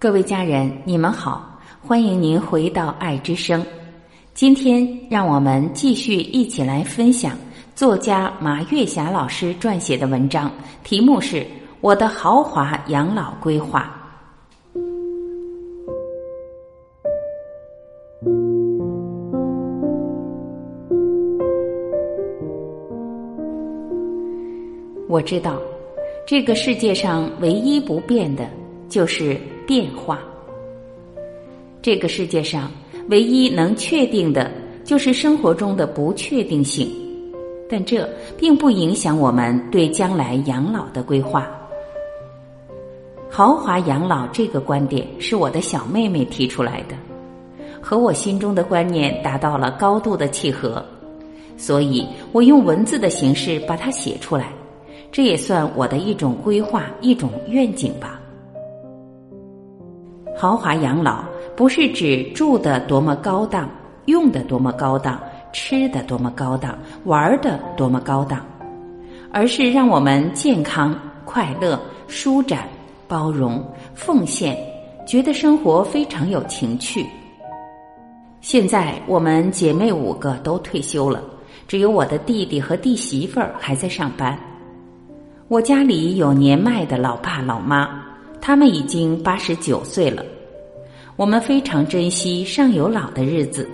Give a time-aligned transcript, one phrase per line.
[0.00, 3.66] 各位家人，你们好，欢迎您回到爱之声。
[4.32, 7.32] 今天，让我们继续一起来分享
[7.74, 10.48] 作家马月霞老师撰写的文章，
[10.84, 11.38] 题目是
[11.80, 13.92] 《我的豪华养老规划》。
[25.08, 25.60] 我知道，
[26.24, 28.48] 这个世界上唯一不变的，
[28.88, 30.20] 就是变化。
[31.80, 32.70] 这个世界上
[33.08, 34.50] 唯一能确定的，
[34.84, 36.90] 就是生活中的不确定性。
[37.70, 41.46] 但这并不影响我们对将来养老的规划。
[43.30, 46.96] 豪华养老这个观点是我的小妹妹提出来的，
[47.80, 50.82] 和我心中的观念达到了高度的契合，
[51.58, 54.50] 所以我用文字的形式把它写出来。
[55.12, 58.17] 这也算我的一种规划，一种愿景吧。
[60.40, 61.24] 豪华养老
[61.56, 63.68] 不是指住的多么高档，
[64.04, 65.18] 用的多么高档，
[65.52, 68.46] 吃的多么高档，玩的多么高档，
[69.32, 71.76] 而是让我们健康、快乐、
[72.06, 72.68] 舒展、
[73.08, 73.60] 包容、
[73.96, 74.56] 奉献，
[75.04, 77.04] 觉得生活非常有情趣。
[78.40, 81.20] 现在我们姐妹五个都退休了，
[81.66, 84.38] 只有我的弟弟和弟媳妇儿还在上班。
[85.48, 88.04] 我家里有年迈的老爸老妈，
[88.40, 90.24] 他们已经八十九岁了。
[91.16, 93.68] 我们非常珍惜上有老的日子。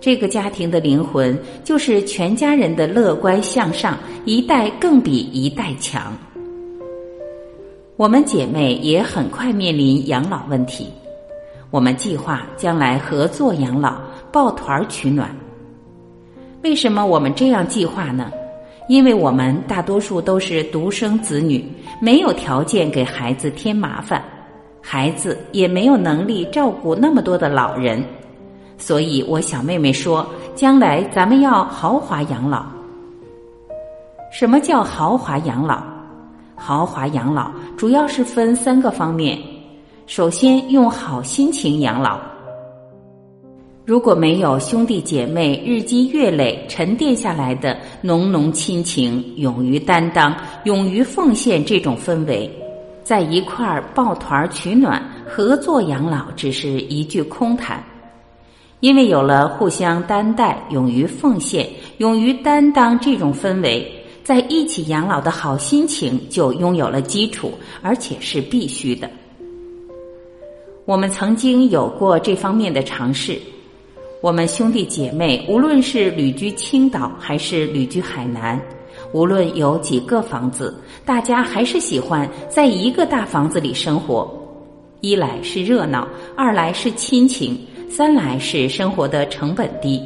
[0.00, 6.16] 这个家庭的灵魂就是全家人的乐观向上，一代更比一代强。
[7.96, 10.86] 我们姐妹也很快面临养老问题，
[11.70, 15.34] 我们计划将来合作养老，抱团取暖。
[16.62, 18.30] 为什么我们这样计划呢？
[18.88, 21.64] 因为我们大多数都是独生子女，
[22.00, 24.24] 没有条件给孩子添麻烦，
[24.80, 28.02] 孩子也没有能力照顾那么多的老人，
[28.78, 32.64] 所以我小妹妹说，将来咱们要豪华养老。
[34.32, 35.82] 什么叫豪华养老？
[36.56, 39.38] 豪华养老主要是分三个方面，
[40.06, 42.18] 首先用好心情养老。
[43.88, 52.50] 如果没有兄弟姐妹日积月累沉淀下来的浓浓亲情、勇于担当、勇于奉献这种氛围，
[53.02, 57.82] 在一块儿抱团取暖、合作养老，只是一句空谈。
[58.80, 61.66] 因为有了互相担待、勇于奉献、
[61.96, 63.90] 勇于担当这种氛围，
[64.22, 69.08] 在一起养老的好心情就拥有了基础，而且是必须的。
[70.84, 73.40] 我们曾经有过这方面的尝试。
[74.20, 78.60] 我们兄弟姐妹，无论是旅居青岛还是旅居海南，
[79.12, 84.28] 无论有几个房子，大家还是喜欢在一个大房子里生活。
[85.02, 87.56] 一来是热闹，二来是亲情，
[87.88, 90.02] 三来是生活的成本低。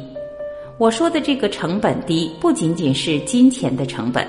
[0.77, 4.23] 我说的这个成本低，不仅仅是金钱的成本，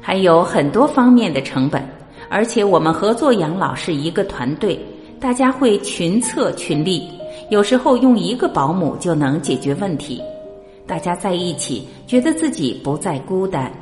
[0.00, 1.84] 还有很多方面的成本。
[2.28, 4.78] 而且我们合作养老是一个团队，
[5.18, 7.08] 大家会群策群力。
[7.48, 10.20] 有时候用一个保姆就能解决问题，
[10.86, 13.72] 大家在一起觉得自己不再孤单，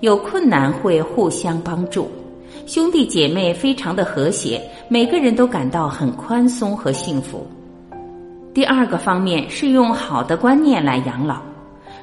[0.00, 2.10] 有困难会互相帮助，
[2.66, 7.46] 兄弟姐妹非常的和谐，每个人都感到很宽松和幸福。
[8.52, 11.40] 第二个方面是用好的观念来养老，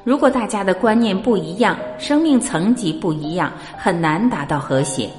[0.02, 5.10] 如果大家的观念不一样，生命层级不一样，很难达到和谐。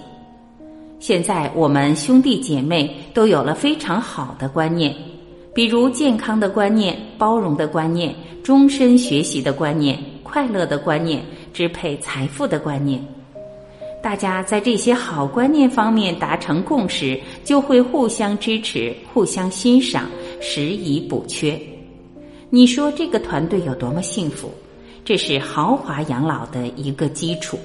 [1.00, 4.94] 现在我们兄弟姐妹都有了非常好的观念。
[5.54, 13.04] 比如健康的观念、包容的观念、终身学习的观念、快乐的观念、支配财富的观念，
[14.02, 20.06] 大家在这些好观念方面达成共识，就会互相支持、互相欣赏、
[20.40, 21.60] 拾遗补缺。
[22.50, 24.52] 你说这个团队有多么幸福？
[25.04, 27.58] 这是豪华养老的一个基础。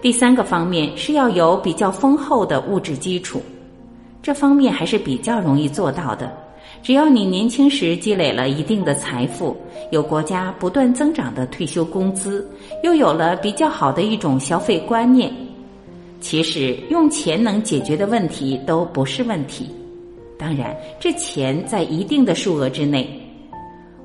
[0.00, 3.42] 第三个方面是要有比较丰厚的物质基础。
[4.24, 6.32] 这方面还是比较容易做到的，
[6.82, 9.54] 只要你年轻时积累了一定的财富，
[9.90, 12.48] 有国家不断增长的退休工资，
[12.82, 15.30] 又有了比较好的一种消费观念，
[16.22, 19.68] 其实用钱能解决的问题都不是问题。
[20.38, 23.06] 当然，这钱在一定的数额之内。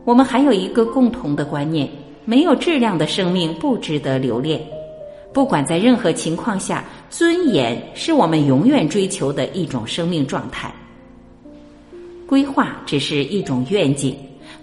[0.04, 1.88] 我们还有一个共同的观念：
[2.26, 4.60] 没有质量的生命不值得留恋。
[5.32, 10.74] 不管在任何情况下，尊严是我们永远追求的一种生命状态。
[12.28, 14.16] 规划只是一种愿景，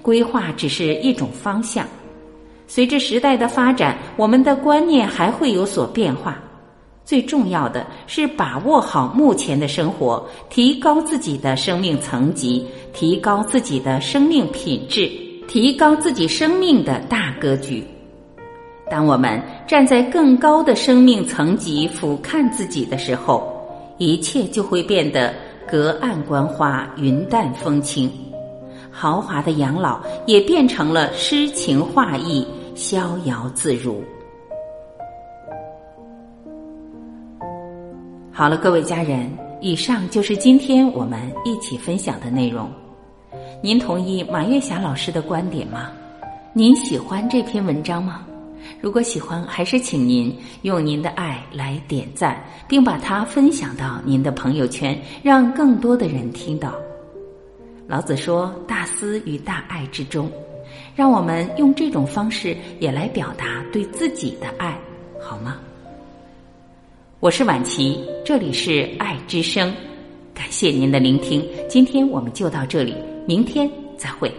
[0.02, 1.86] 规划只是一种方向。
[2.68, 6.36] 随着时代的发展，我们的观念还会有所变化。
[7.04, 15.08] 最重要的是把握好目前的生活，提高自己的生命层级，提高自己的生命品质，
[15.46, 17.84] 提高自己生命的大格局。
[18.88, 23.52] 当我们站在更高的生命层级俯瞰自己的时候，
[23.98, 25.34] 一切就会变得
[25.66, 28.10] 隔岸观花、云淡风轻。
[28.90, 34.02] 豪华的养老也变成了诗情画意、逍遥自如。
[38.32, 39.30] 好了，各位家人，
[39.60, 42.70] 以上就是今天我们一起分享的内容。
[43.62, 45.90] 您同意马月霞老师的观点吗？
[46.52, 48.24] 您喜欢这篇文章吗？
[48.80, 56.74] 如果喜欢，还是请您用您的爱来点赞，并把它分享到您的朋友圈，让更多的人听到。
[57.86, 60.30] 老子说：“大思与大爱之中，
[60.94, 64.76] 让我们用这种方式也来表达对自己的爱，
[65.20, 65.58] 好吗？”
[67.20, 69.72] 我是婉琪，这里是爱之声，
[70.34, 71.44] 感谢您的聆听。
[71.68, 72.94] 今天我们就到这里，
[73.26, 74.30] 明天再会。